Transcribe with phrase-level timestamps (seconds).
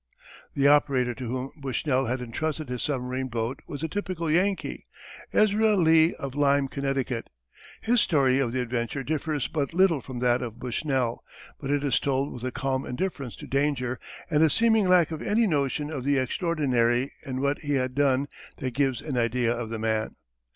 [0.55, 4.87] The operator to whom Bushnell had entrusted his submarine boat was a typical Yankee,
[5.31, 7.29] Ezra Lee of Lyme, Connecticut.
[7.81, 11.23] His story of the adventure differs but little from that of Bushnell,
[11.59, 15.21] but it is told with a calm indifference to danger and a seeming lack of
[15.21, 18.27] any notion of the extraordinary in what he had done
[18.57, 20.15] that gives an idea of the man.